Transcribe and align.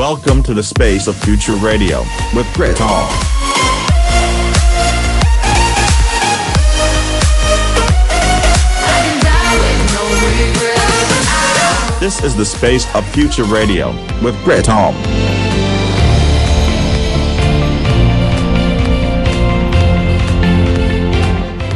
Welcome 0.00 0.42
to 0.44 0.54
the 0.54 0.62
space 0.62 1.08
of 1.08 1.14
future 1.14 1.56
radio 1.56 1.98
with 2.34 2.50
Grit 2.54 2.78
Hall. 2.80 3.10
This 12.00 12.24
is 12.24 12.34
the 12.34 12.46
space 12.46 12.86
of 12.94 13.06
future 13.12 13.44
radio 13.44 13.90
with 14.24 14.42
Grit 14.42 14.64
Hall. 14.66 14.92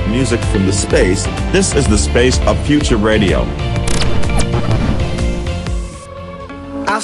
Music 0.08 0.40
from 0.44 0.64
the 0.64 0.72
space. 0.72 1.24
This 1.52 1.74
is 1.74 1.86
the 1.86 1.98
space 1.98 2.40
of 2.46 2.58
future 2.66 2.96
radio. 2.96 3.44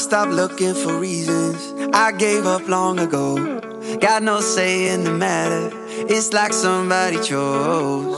Stopped 0.00 0.32
looking 0.32 0.72
for 0.72 0.98
reasons. 0.98 1.74
I 1.92 2.12
gave 2.12 2.46
up 2.46 2.66
long 2.68 2.98
ago. 2.98 3.60
Got 4.00 4.22
no 4.22 4.40
say 4.40 4.88
in 4.88 5.04
the 5.04 5.12
matter. 5.12 5.70
It's 6.08 6.32
like 6.32 6.54
somebody 6.54 7.16
chose 7.22 8.16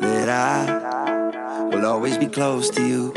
that 0.00 0.28
I 0.30 1.68
will 1.70 1.84
always 1.84 2.16
be 2.16 2.26
close 2.26 2.70
to 2.70 2.86
you. 2.86 3.12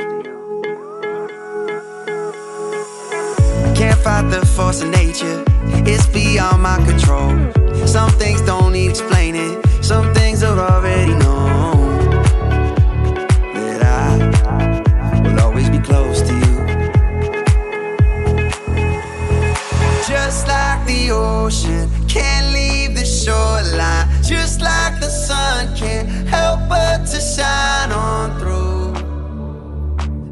Can't 3.73 3.99
fight 3.99 4.29
the 4.29 4.45
force 4.45 4.81
of 4.81 4.89
nature. 4.89 5.45
It's 5.87 6.05
beyond 6.07 6.61
my 6.61 6.77
control. 6.85 7.31
Some 7.87 8.11
things 8.11 8.41
don't 8.41 8.73
need 8.73 8.89
explaining. 8.89 9.63
Some 9.81 10.13
things 10.13 10.43
are 10.43 10.59
already 10.59 11.13
like 24.63 24.99
the 24.99 25.09
sun 25.09 25.75
can't 25.75 26.07
help 26.27 26.59
but 26.69 27.05
to 27.11 27.19
shine 27.19 27.91
on 27.91 28.39
through. 28.39 28.93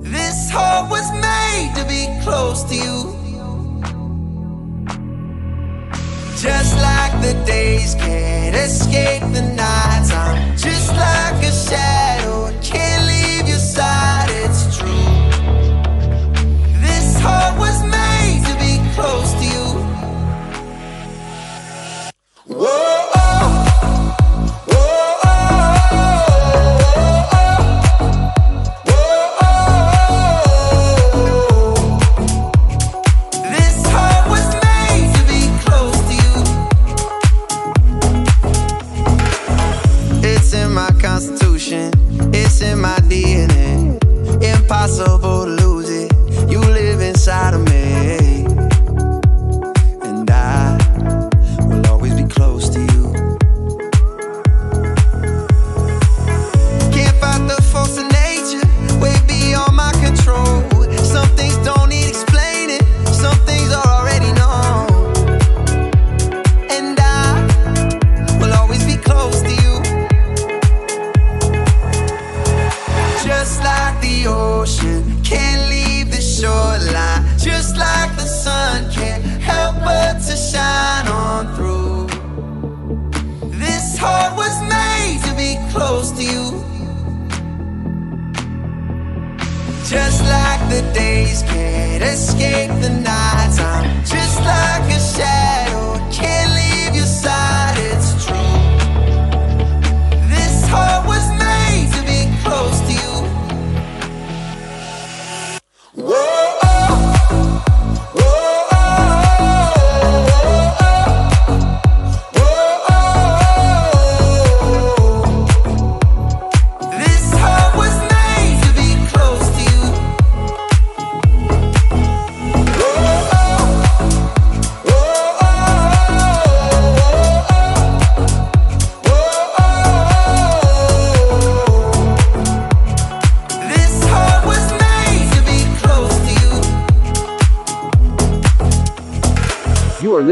This 0.01 0.49
heart 0.49 0.89
was 0.89 1.07
made 1.29 1.71
to 1.77 1.83
be 1.85 2.03
close 2.23 2.63
to 2.69 2.75
you. 2.75 2.99
Just 6.45 6.73
like 6.89 7.13
the 7.21 7.33
days 7.45 7.93
can't 7.95 8.55
escape 8.55 9.21
the 9.37 9.43
nights. 9.55 10.11
I'm 10.11 10.57
just 10.57 10.89
like 10.89 11.37
a 11.43 11.52
shadow, 11.52 12.11
It's 40.53 40.59
in 40.66 40.73
my 40.73 40.91
constitution, 40.99 41.94
it's 42.33 42.61
in 42.61 42.81
my 42.81 42.97
DNA. 43.07 43.95
Impossible 44.44 45.45
to 45.45 45.52
lose 45.63 45.89
it. 45.89 46.11
You 46.52 46.59
live 46.59 46.99
inside 46.99 47.53
of 47.53 47.63
me. 47.69 48.61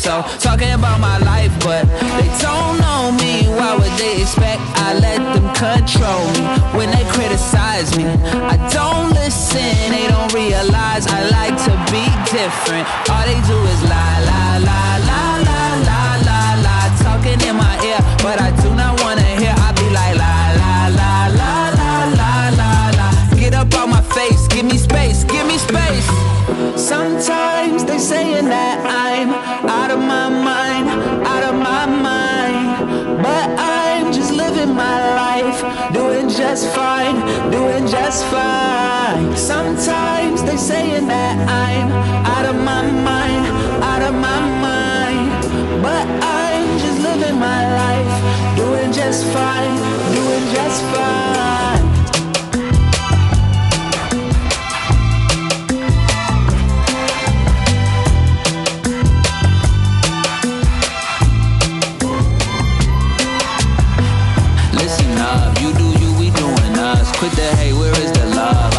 so 0.00 0.24
Talking 0.40 0.72
about 0.72 0.98
my 0.98 1.18
life, 1.18 1.52
but 1.60 1.84
they 2.16 2.30
don't 2.40 2.80
know 2.80 3.12
me 3.20 3.44
Why 3.52 3.76
would 3.76 3.94
they 4.00 4.22
expect 4.24 4.60
I 4.80 4.96
let 4.96 5.20
them 5.20 5.46
control 5.52 6.24
me 6.32 6.42
When 6.72 6.88
they 6.88 7.04
criticize 7.12 7.92
me, 7.96 8.08
I 8.08 8.56
don't 8.72 9.12
listen 9.12 9.76
They 9.92 10.08
don't 10.08 10.32
realize 10.32 11.04
I 11.06 11.20
like 11.36 11.56
to 11.68 11.74
be 11.92 12.04
different 12.32 12.88
All 13.12 13.24
they 13.28 13.40
do 13.44 13.56
is 13.72 13.80
lie, 13.84 14.18
lie, 14.24 14.58
lie, 14.64 14.98
lie, 15.04 15.38
lie, 15.44 15.76
lie, 15.84 16.16
lie, 16.28 16.56
lie 16.64 16.88
Talking 17.04 17.40
in 17.44 17.56
my 17.60 17.76
ear, 17.84 18.00
but 18.24 18.40
I 18.40 18.50
do 18.64 18.72
not 18.74 18.96
wanna 19.04 19.28
hear 19.36 19.52
I 19.52 19.70
be 19.76 19.86
like 19.92 20.16
lie, 20.16 20.50
lie, 20.64 20.88
lie, 20.96 21.28
lie, 21.40 21.70
lie, 21.76 22.10
lie, 22.16 22.50
lie, 22.56 22.90
lie 22.96 23.38
Get 23.38 23.52
up 23.52 23.68
on 23.76 23.90
my 23.90 24.02
face, 24.16 24.48
give 24.48 24.64
me 24.64 24.78
space, 24.78 25.24
give 25.24 25.46
me 25.46 25.58
space 25.58 26.08
Sometimes 26.76 27.84
they 27.84 27.98
saying 27.98 28.46
that 28.46 28.78
I 28.84 29.09
just 36.50 36.74
fine, 36.74 37.14
doing 37.52 37.86
just 37.86 38.24
fine. 38.26 39.36
Sometimes 39.36 40.42
they 40.42 40.56
saying 40.56 41.06
that 41.06 41.36
I'm 41.48 41.92
out 42.26 42.44
of 42.44 42.56
my 42.56 42.82
mind, 42.90 43.46
out 43.84 44.02
of 44.02 44.14
my 44.14 44.40
mind. 44.66 45.30
But 45.80 46.08
I'm 46.42 46.66
just 46.80 46.98
living 47.02 47.38
my 47.38 47.62
life, 47.82 48.56
doing 48.56 48.90
just 48.92 49.24
fine, 49.26 49.76
doing 50.12 50.44
just 50.52 50.82
fine. 50.92 51.89
the 67.36 67.56
hate, 67.56 67.72
where 67.72 67.92
is 68.00 68.12
the 68.12 68.26
love? 68.26 68.69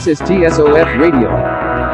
This 0.00 0.18
is 0.18 0.28
TSOF 0.28 0.98
Radio. 0.98 1.89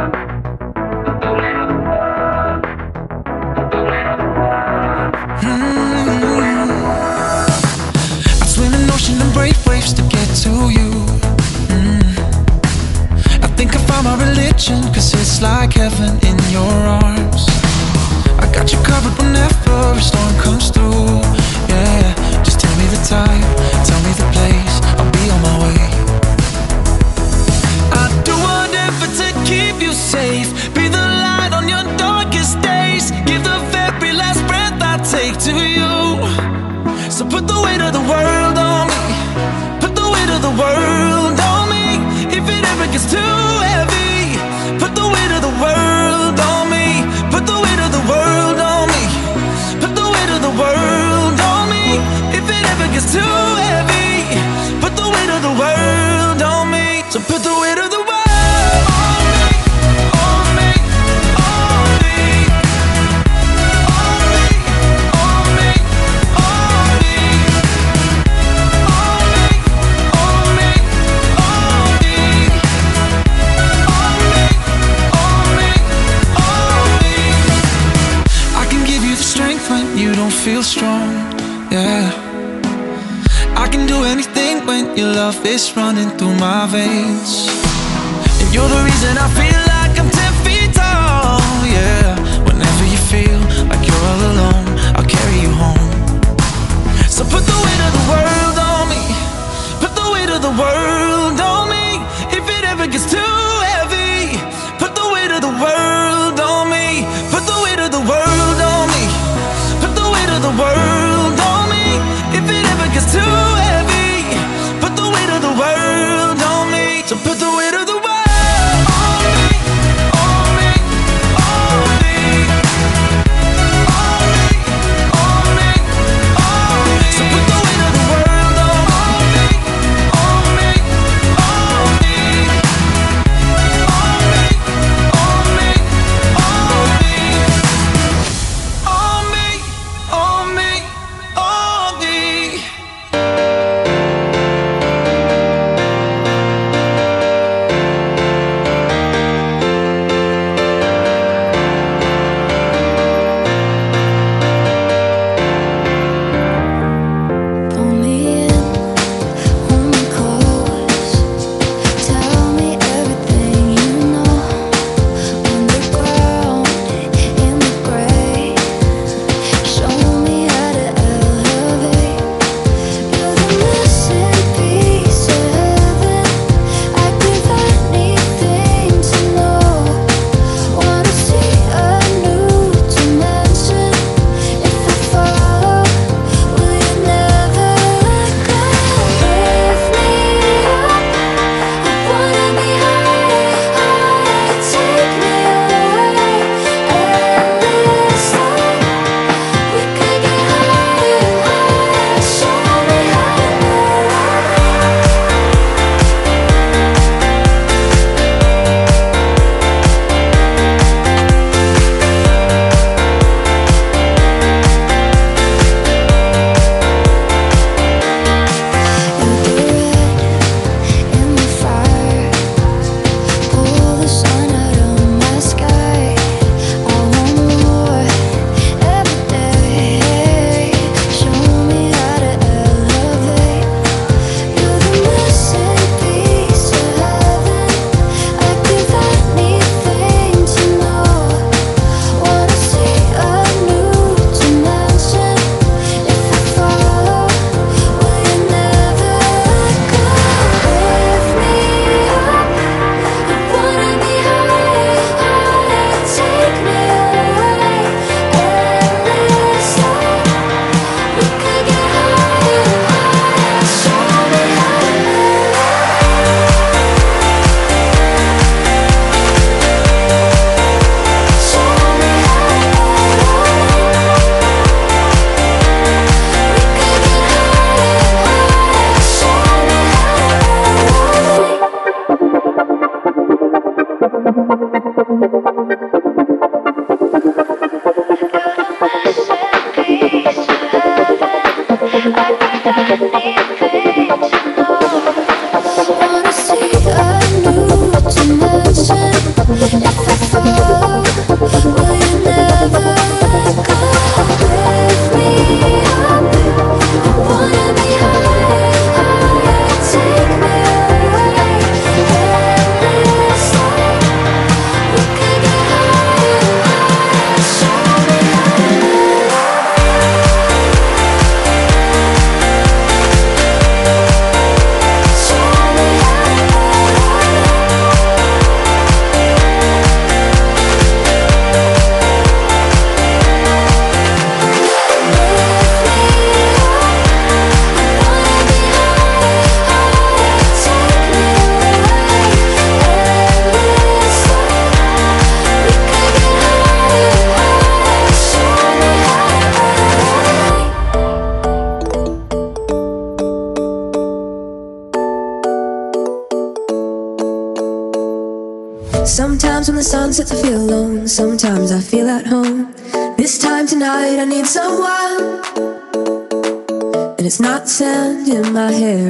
My 368.56 368.72
hair, 368.72 369.05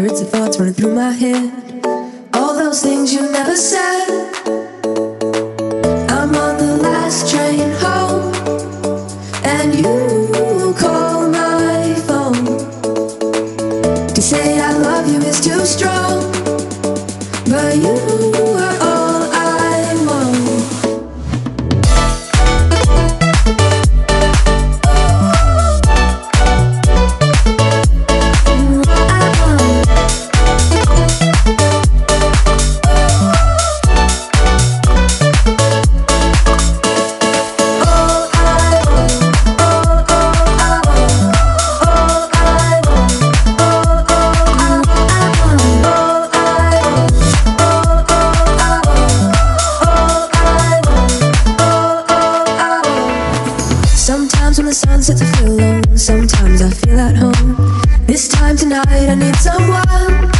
someone. 59.46 60.30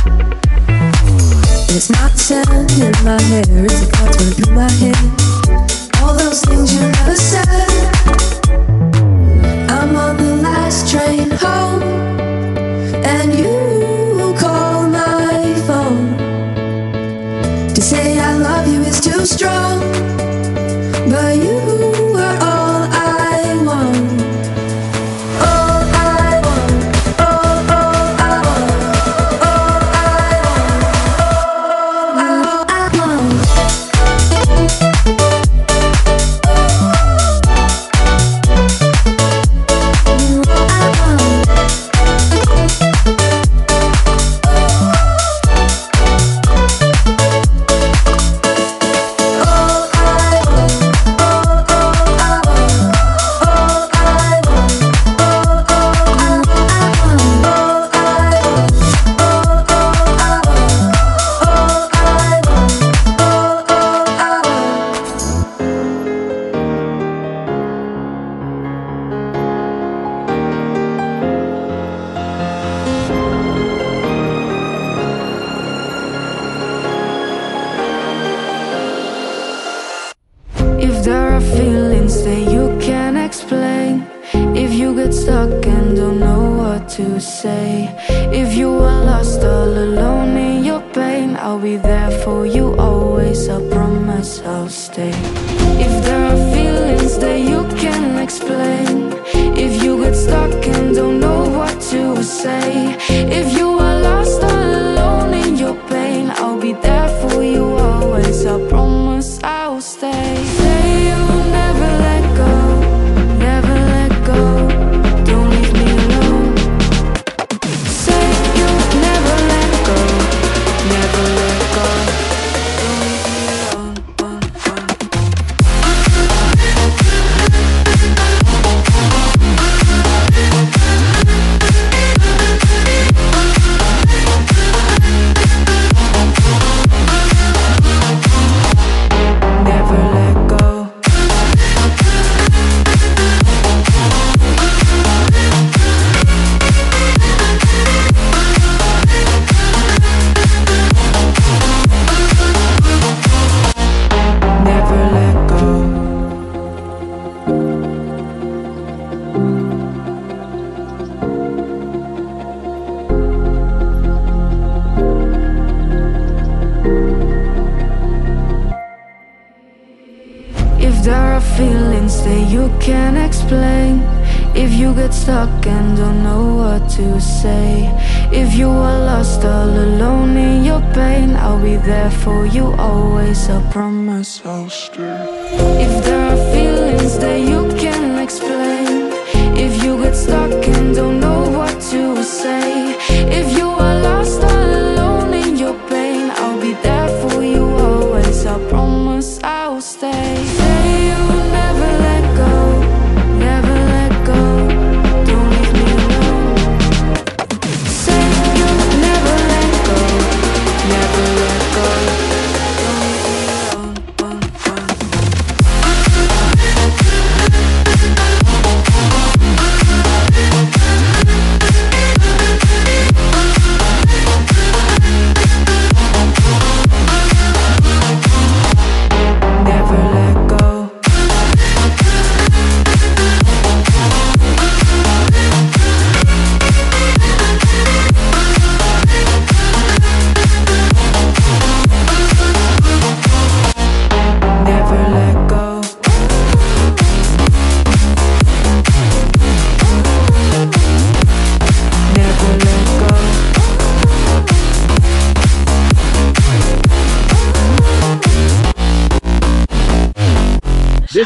There's 1.69 1.91
not 1.91 2.13
sand 2.19 2.71
in 2.87 2.95
my 3.05 3.21
hair 3.31 3.45
It's 3.65 3.83
a 3.83 3.89
cotton 3.93 4.31
through 4.37 4.55
my 4.55 4.71
head. 4.83 5.03
All 6.01 6.15
those 6.15 6.41
things 6.45 6.75
you 6.75 6.81
never 6.81 7.15
said. 7.15 7.69
I'm 9.71 9.95
on 9.95 10.17
the 10.17 10.33
last 10.43 10.91
train 10.91 11.31
home. 11.43 12.26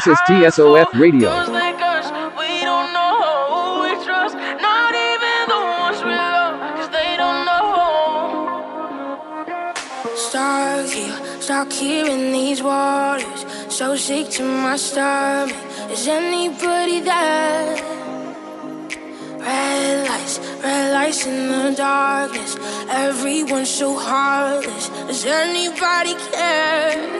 This 0.03 0.17
is 0.17 0.19
TSOF 0.25 0.99
Radio. 0.99 1.29
Stuck 10.15 10.89
here, 10.89 11.39
stuck 11.39 11.71
here 11.71 12.07
in 12.07 12.31
these 12.31 12.63
waters. 12.63 13.45
So 13.69 13.95
sick 13.95 14.31
to 14.31 14.43
my 14.43 14.75
stomach. 14.77 15.55
Is 15.91 16.07
anybody 16.07 17.01
there? 17.01 17.75
Red 19.37 20.09
lights, 20.09 20.39
red 20.63 20.93
lights 20.93 21.27
in 21.27 21.47
the 21.47 21.75
darkness. 21.77 22.55
Everyone's 22.89 23.69
so 23.69 23.95
heartless. 23.95 24.89
Does 25.05 25.27
anybody 25.27 26.15
care? 26.31 27.10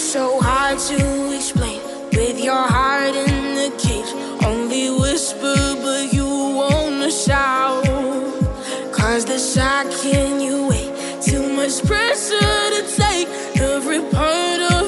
so 0.00 0.40
hard 0.40 0.78
to 0.78 1.36
explain. 1.36 1.80
With 2.12 2.42
your 2.42 2.54
heart 2.54 3.14
in 3.14 3.54
the 3.54 3.70
cage, 3.78 4.10
only 4.44 4.90
whisper, 4.90 5.76
but 5.82 6.12
you 6.12 6.26
wanna 6.26 7.10
shout. 7.10 7.84
Cause 8.92 9.24
the 9.24 9.38
shock 9.38 9.86
can 10.02 10.40
you 10.40 10.68
wait, 10.68 10.90
too 11.22 11.52
much 11.52 11.84
pressure 11.84 12.60
to 12.74 12.82
take 12.96 13.28
every 13.60 14.00
part 14.10 14.60
of. 14.72 14.79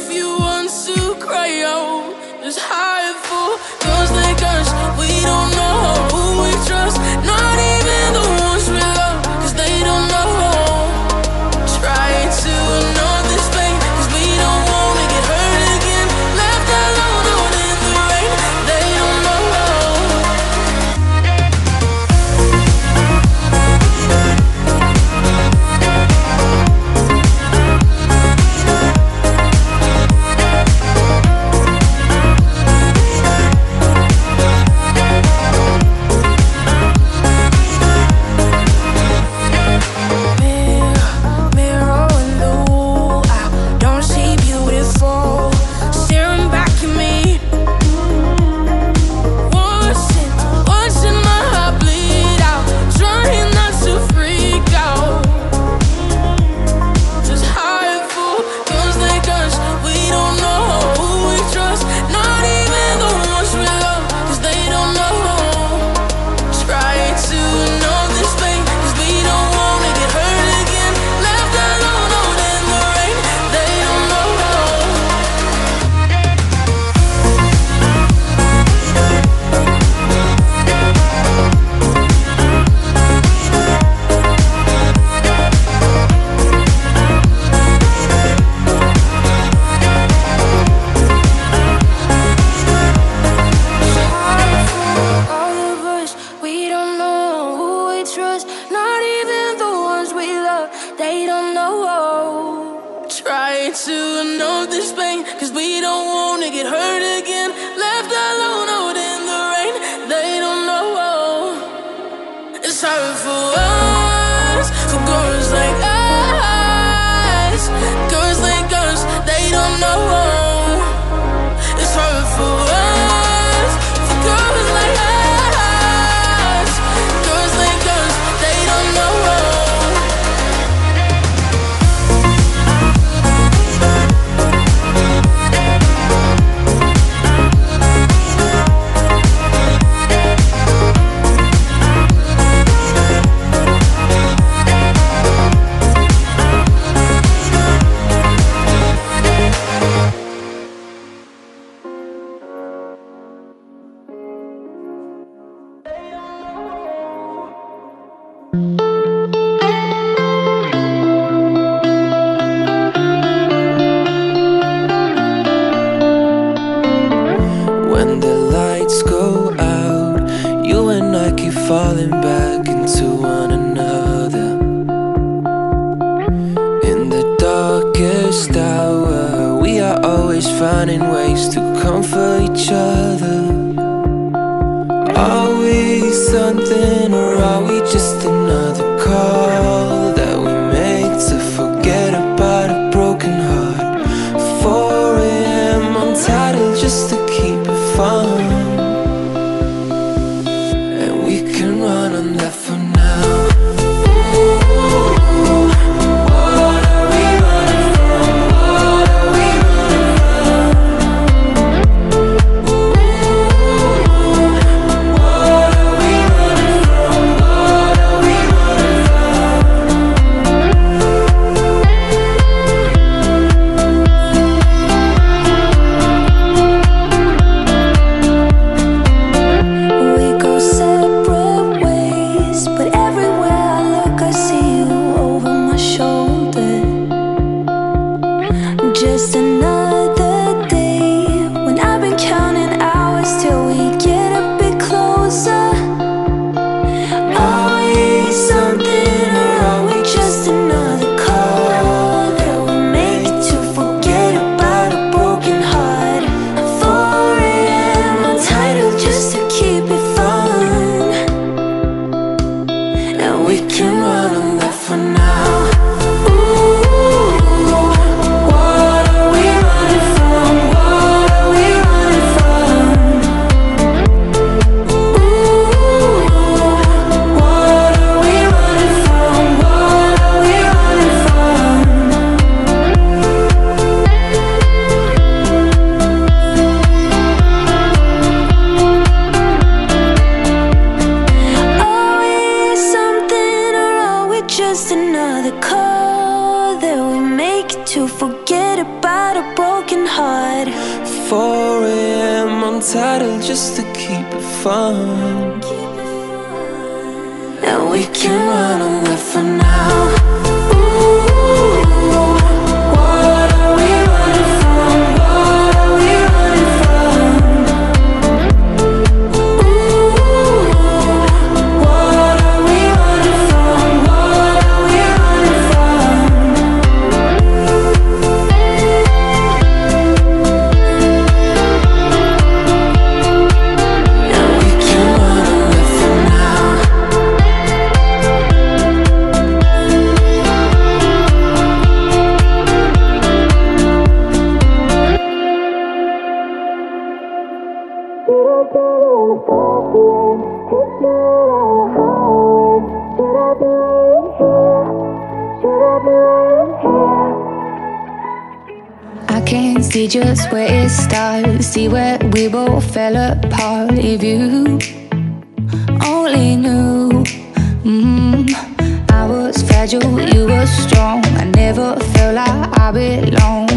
Like 372.92 373.71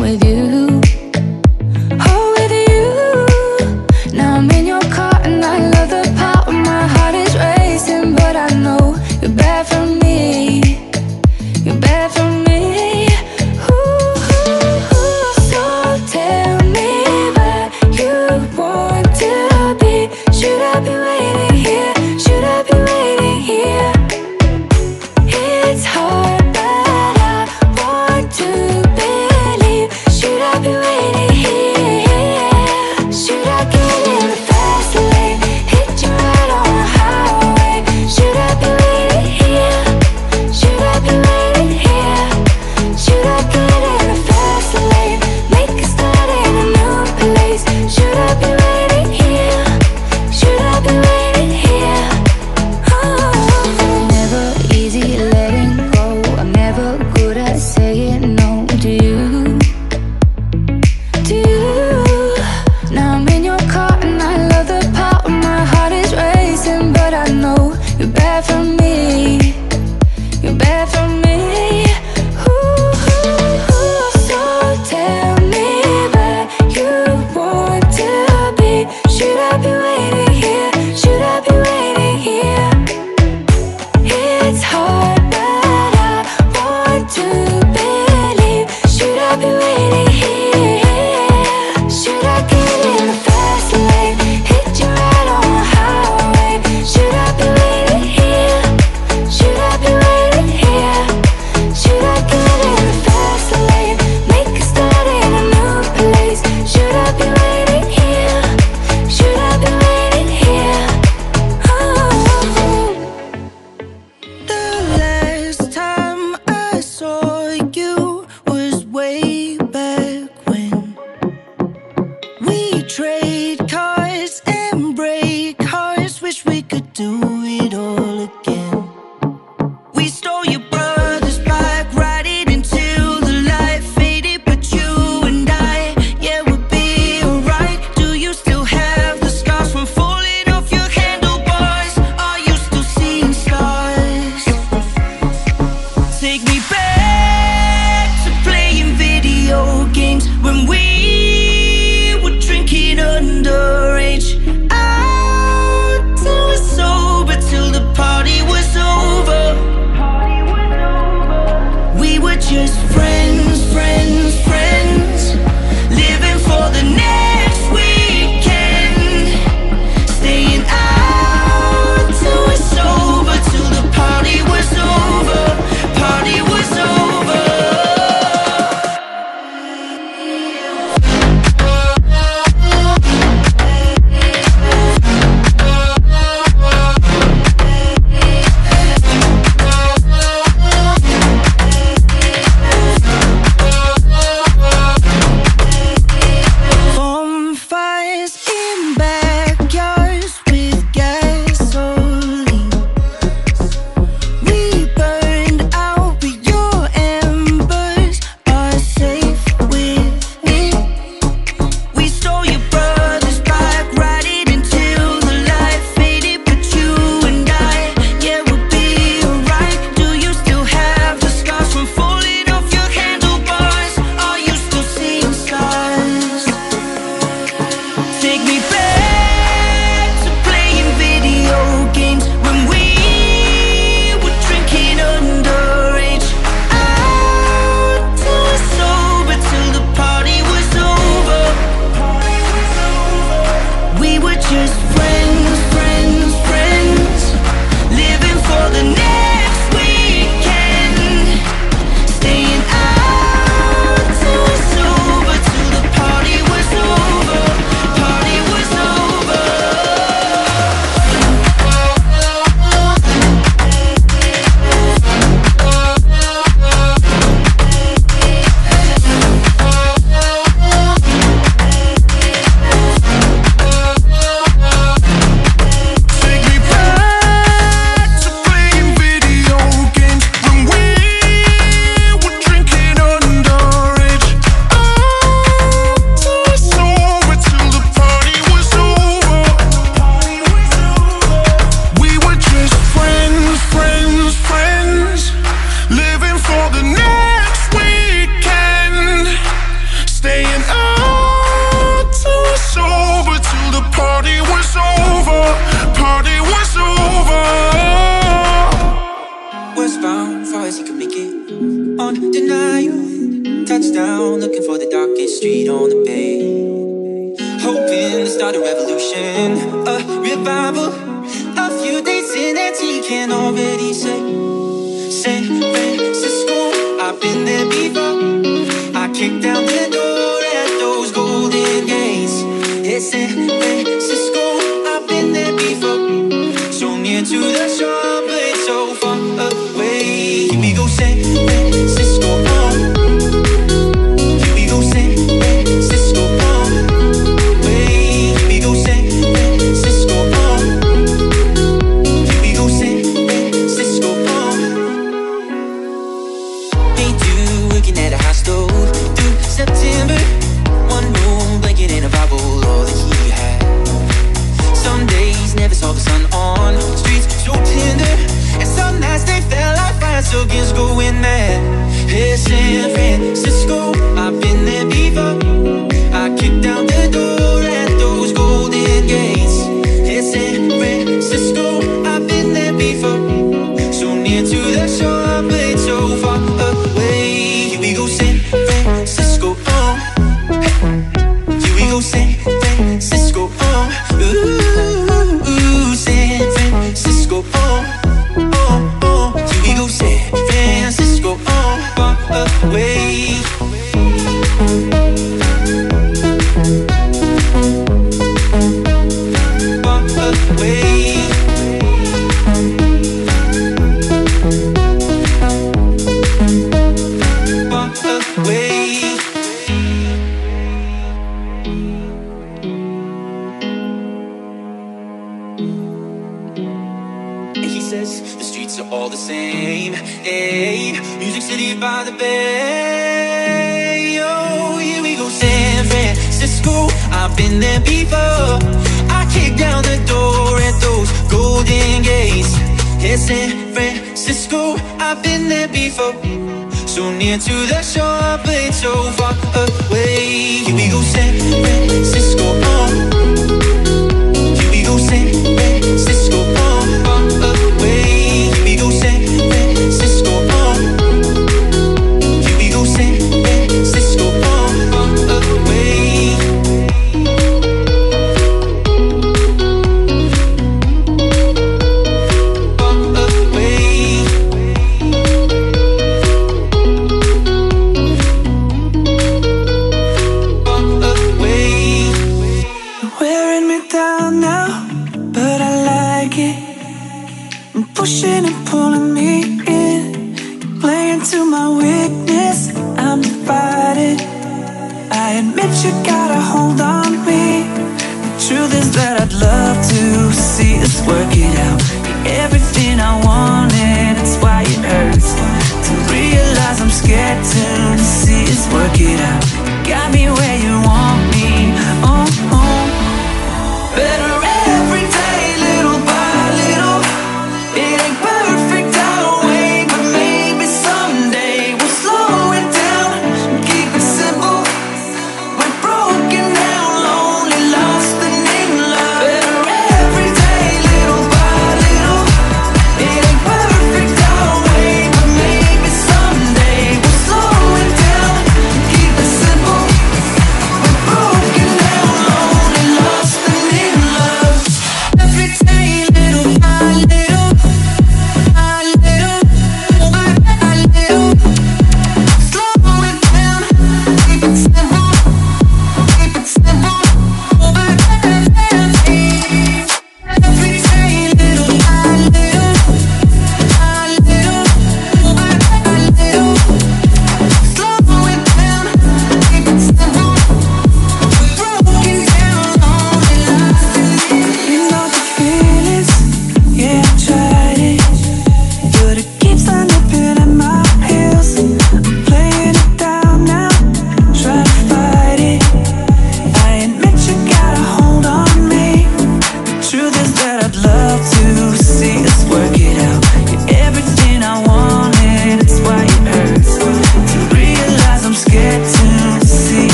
to 337.36 337.42
the 337.42 337.68
shore, 337.68 337.95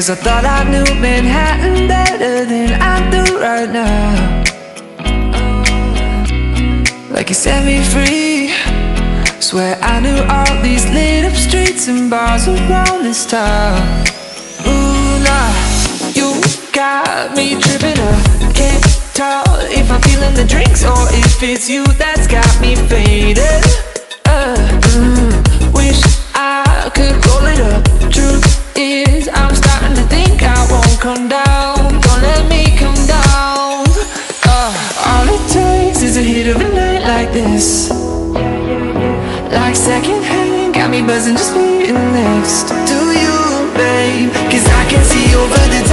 Cause 0.00 0.08
I 0.08 0.14
thought 0.14 0.44
I 0.46 0.64
knew 0.64 0.82
Manhattan 0.98 1.86
better 1.86 2.46
than 2.46 2.72
I 2.80 2.98
do 3.12 3.38
right 3.38 3.70
now. 3.70 4.42
Like 7.10 7.28
you 7.28 7.34
set 7.34 7.66
me 7.66 7.84
free. 7.84 8.48
Swear 9.40 9.78
I 9.82 10.00
knew 10.00 10.16
all 10.24 10.62
these 10.62 10.88
lit 10.90 11.26
up 11.26 11.34
streets 11.34 11.86
and 11.86 12.08
bars 12.08 12.48
around 12.48 13.04
this 13.04 13.26
town. 13.26 13.76
Ooh, 14.66 15.20
nah, 15.20 15.52
you 16.16 16.40
got 16.72 17.36
me 17.36 17.60
tripping 17.60 18.00
up. 18.00 18.54
Can't 18.54 18.82
tell 19.12 19.44
if 19.70 19.90
I'm 19.92 20.00
feeling 20.00 20.34
the 20.34 20.46
drinks 20.48 20.82
or 20.82 21.06
if 21.12 21.42
it's 21.42 21.68
you 21.68 21.84
that's 22.00 22.26
got 22.26 22.50
me 22.62 22.74
faded. 22.74 23.64
Uh, 24.24 24.69
buzzing 41.10 41.34
just 41.34 41.54
being 41.54 41.94
next 42.12 42.68
to 42.68 42.98
you, 43.22 43.36
babe. 43.74 44.30
Cause 44.50 44.66
I 44.80 44.82
can 44.88 45.04
see 45.04 45.34
over 45.34 45.62
the 45.74 45.89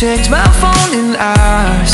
checked 0.00 0.30
my 0.30 0.48
phone 0.62 0.98
in 0.98 1.14
hours. 1.16 1.92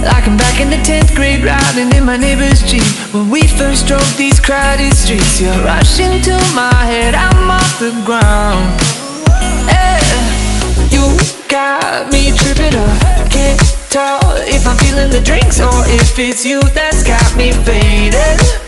Like 0.00 0.28
I'm 0.28 0.36
back 0.36 0.60
in 0.60 0.70
the 0.70 0.76
10th 0.76 1.12
grade, 1.16 1.42
riding 1.42 1.90
in 1.90 2.04
my 2.04 2.16
neighbor's 2.16 2.62
Jeep. 2.62 2.86
When 3.12 3.30
we 3.30 3.42
first 3.48 3.88
drove 3.88 4.16
these 4.16 4.38
crowded 4.38 4.94
streets, 4.94 5.40
you're 5.40 5.58
rushing 5.64 6.22
to 6.22 6.38
my 6.54 6.72
head, 6.86 7.16
I'm 7.16 7.50
off 7.50 7.80
the 7.80 7.90
ground. 8.06 8.78
Yeah, 9.66 9.98
you 10.94 11.02
got 11.48 12.12
me 12.12 12.30
tripping 12.30 12.78
up. 12.78 13.28
Can't 13.28 13.58
tell 13.90 14.22
if 14.46 14.64
I'm 14.64 14.76
feeling 14.76 15.10
the 15.10 15.20
drinks 15.20 15.58
or 15.58 15.82
if 15.98 16.16
it's 16.20 16.46
you 16.46 16.62
that's 16.78 17.02
got 17.02 17.36
me 17.36 17.50
faded. 17.50 18.65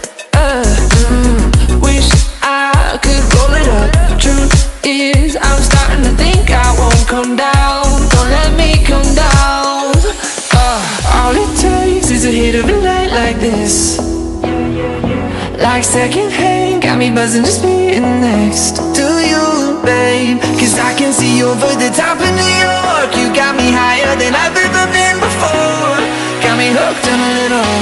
Like 15.89 16.13
secondhand, 16.13 16.83
got 16.83 16.99
me 16.99 17.11
buzzing 17.11 17.45
just 17.45 17.63
being 17.63 18.03
next 18.21 18.77
to 18.77 19.09
you, 19.25 19.81
babe. 19.83 20.39
Cause 20.61 20.79
I 20.79 20.93
can 20.95 21.15
see 21.15 21.43
over 21.43 21.65
the 21.81 21.89
top 21.97 22.21
of 22.21 22.29
New 22.29 22.53
York. 22.61 23.17
You 23.17 23.35
got 23.35 23.57
me 23.57 23.73
higher 23.73 24.15
than 24.21 24.35
I've 24.35 24.53
ever 24.53 24.85
been 24.93 25.17
before. 25.17 25.97
Got 26.45 26.59
me 26.59 26.69
hooked 26.77 27.09
on 27.09 27.19
a 27.19 27.33
little. 27.41 27.75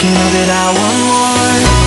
Can't 0.00 0.34
it, 0.34 0.48
I 0.48 0.72
want 0.72 1.74
more. 1.74 1.79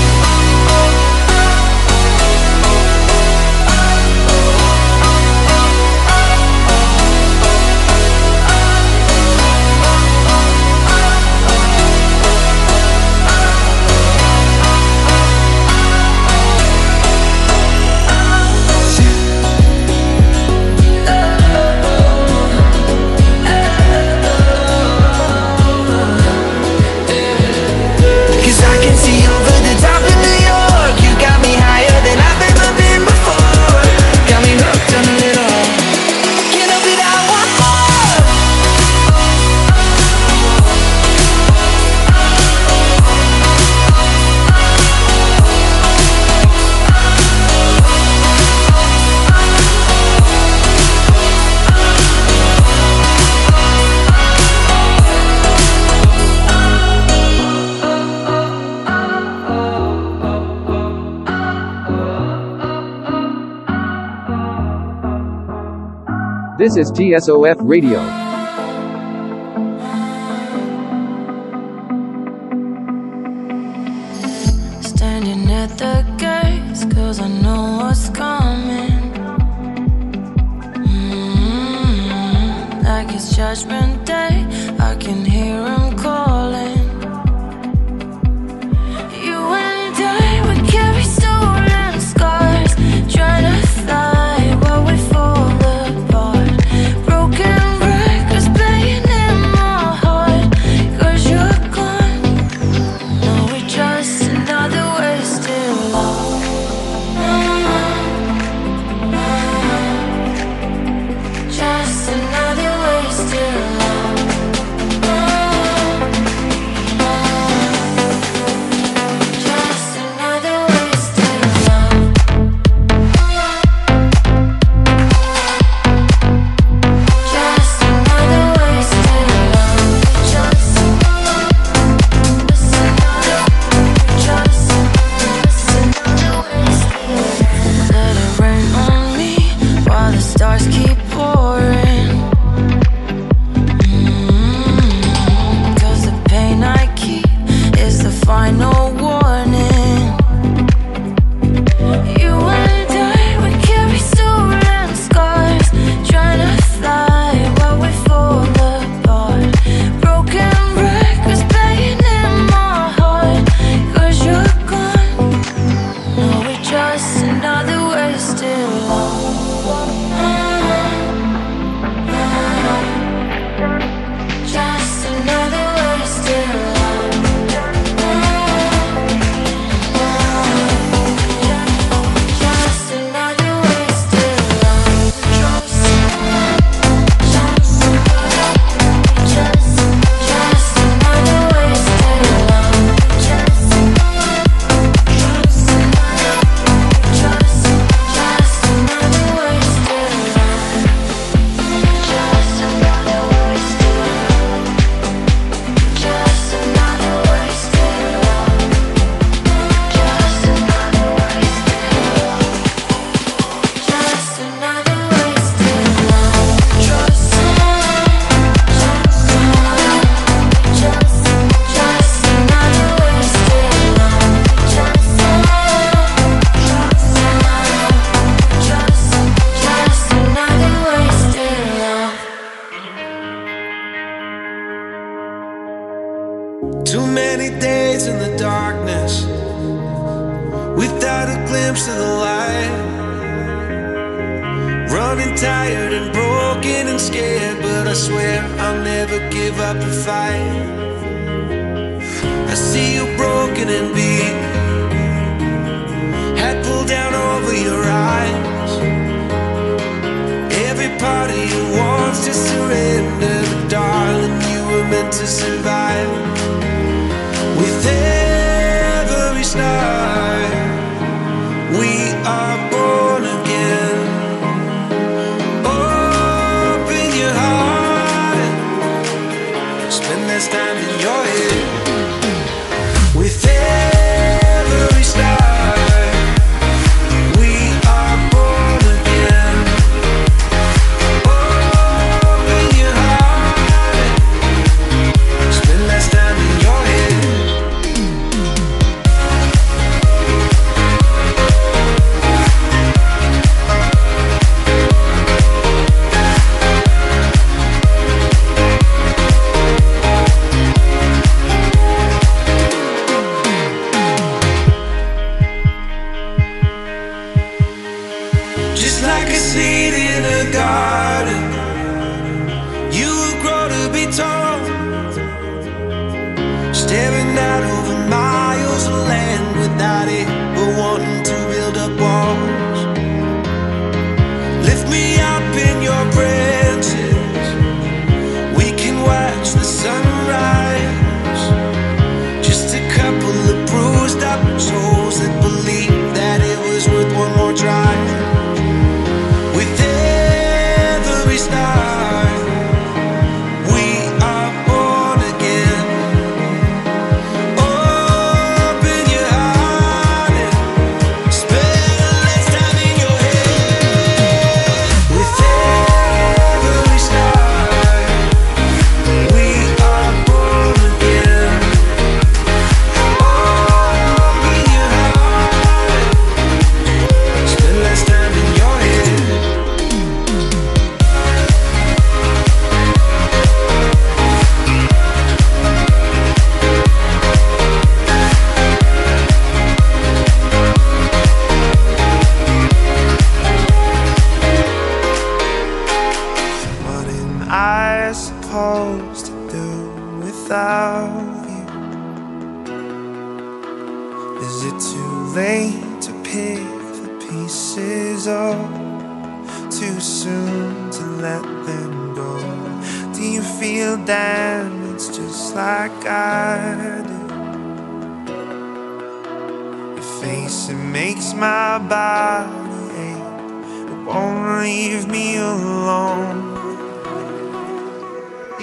This 66.64 66.78
is 66.78 66.93
TSOF 66.93 67.57
Radio. 67.59 68.22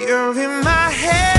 You're 0.01 0.35
in 0.35 0.63
my 0.63 0.89
head, 0.89 1.30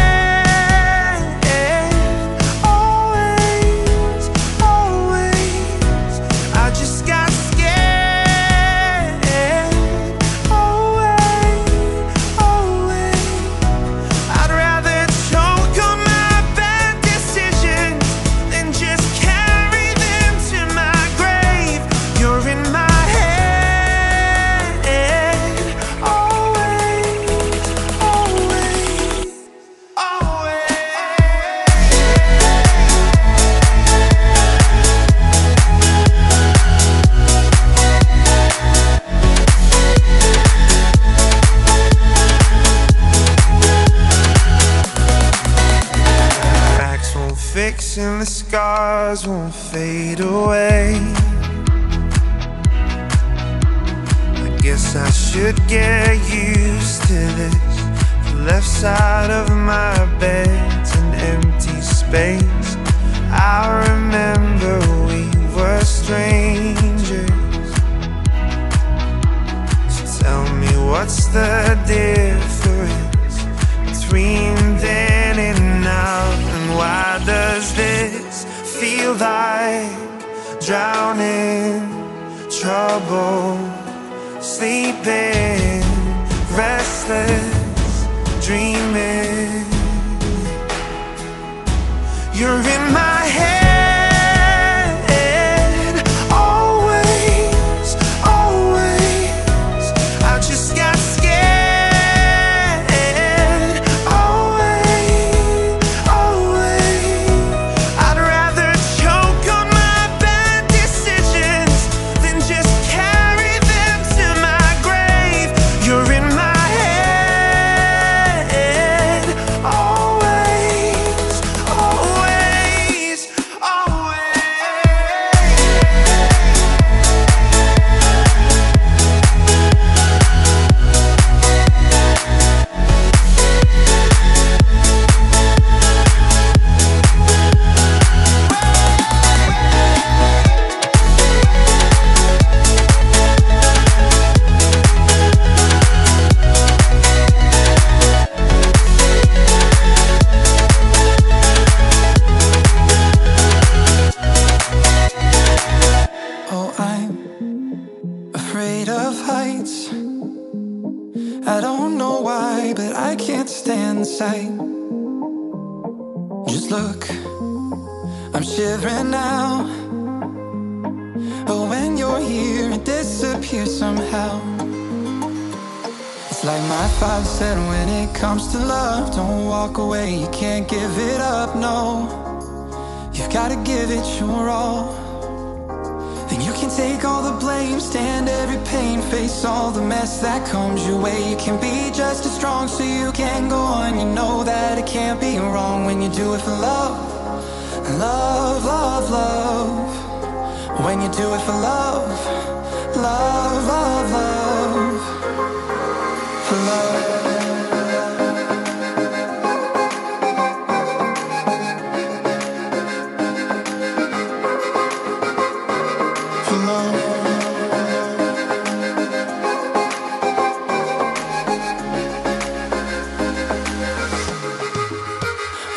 fade 49.73 50.02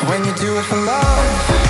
When 0.08 0.24
you 0.24 0.32
do 0.34 0.56
it 0.56 0.62
for 0.62 0.76
love. 0.76 1.66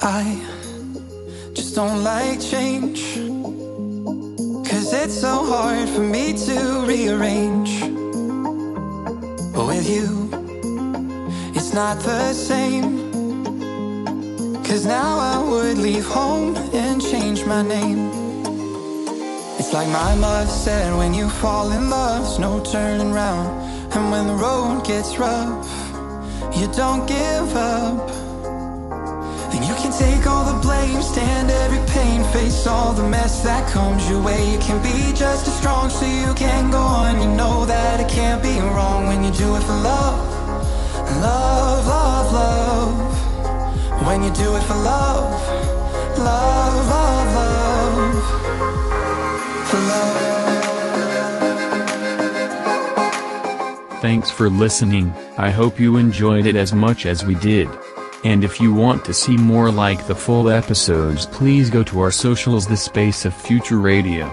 I 0.00 0.40
just 1.54 1.74
don't 1.74 2.04
like 2.04 2.40
change. 2.40 3.16
Cause 4.68 4.92
it's 4.92 5.20
so 5.20 5.44
hard 5.44 5.88
for 5.88 6.02
me 6.02 6.34
to 6.46 6.84
rearrange. 6.86 7.80
But 9.52 9.66
with 9.66 9.90
you, 9.90 10.30
it's 11.52 11.72
not 11.72 11.98
the 12.00 12.32
same. 12.32 13.03
Cause 14.74 14.86
now 14.86 15.20
I 15.20 15.38
would 15.38 15.78
leave 15.78 16.04
home 16.04 16.56
and 16.56 17.00
change 17.00 17.46
my 17.46 17.62
name. 17.62 18.10
It's 19.56 19.72
like 19.72 19.86
my 19.86 20.16
mother 20.16 20.50
said 20.50 20.92
when 20.98 21.14
you 21.14 21.28
fall 21.28 21.70
in 21.70 21.90
love, 21.90 22.24
there's 22.24 22.40
no 22.40 22.58
turning 22.60 23.12
round. 23.12 23.46
And 23.94 24.10
when 24.10 24.26
the 24.26 24.34
road 24.34 24.84
gets 24.84 25.16
rough, 25.16 25.64
you 26.58 26.66
don't 26.72 27.06
give 27.06 27.54
up. 27.54 28.10
And 29.54 29.64
you 29.64 29.74
can 29.76 29.92
take 29.96 30.26
all 30.26 30.44
the 30.52 30.60
blame, 30.60 31.00
stand 31.02 31.52
every 31.52 31.78
pain, 31.94 32.24
face 32.32 32.66
all 32.66 32.92
the 32.94 33.08
mess 33.08 33.44
that 33.44 33.70
comes 33.70 34.10
your 34.10 34.20
way. 34.24 34.42
You 34.54 34.58
can 34.58 34.82
be 34.82 35.16
just 35.16 35.46
as 35.46 35.56
strong 35.56 35.88
so 35.88 36.04
you 36.04 36.34
can 36.34 36.72
go 36.72 36.80
on. 36.80 37.22
You 37.22 37.28
know 37.36 37.64
that 37.64 38.00
it 38.00 38.08
can't 38.08 38.42
be 38.42 38.58
wrong 38.58 39.06
when 39.06 39.22
you 39.22 39.30
do 39.30 39.54
it 39.54 39.62
for 39.62 39.78
love. 39.92 40.18
Love, 41.22 41.86
love, 41.86 42.32
love. 42.32 43.23
When 44.06 44.22
you 44.22 44.30
do 44.32 44.54
it 44.56 44.62
for 44.62 44.74
love. 44.74 45.32
Love, 46.18 46.88
love, 46.88 47.34
love. 47.34 48.14
For 49.68 49.78
love. 49.78 50.24
Thanks 54.00 54.30
for 54.30 54.50
listening, 54.50 55.12
I 55.38 55.50
hope 55.50 55.80
you 55.80 55.96
enjoyed 55.96 56.44
it 56.46 56.54
as 56.54 56.72
much 56.74 57.06
as 57.06 57.24
we 57.24 57.34
did. 57.36 57.68
And 58.24 58.44
if 58.44 58.60
you 58.60 58.74
want 58.74 59.04
to 59.06 59.14
see 59.14 59.36
more 59.36 59.70
like 59.70 60.06
the 60.06 60.14
full 60.14 60.48
episodes 60.48 61.26
please 61.26 61.70
go 61.70 61.82
to 61.84 62.00
our 62.00 62.10
socials 62.10 62.66
the 62.66 62.76
space 62.76 63.24
of 63.24 63.34
future 63.34 63.78
radio. 63.78 64.26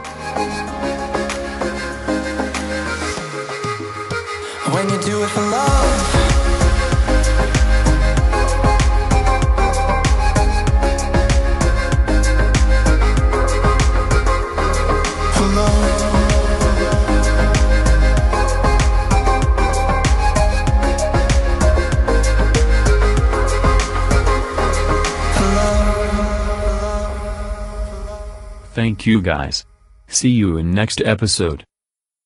Thank 29.02 29.08
you 29.08 29.22
guys. 29.24 29.66
See 30.06 30.30
you 30.30 30.58
in 30.58 30.76
next 30.76 31.02
episode. 31.02 31.64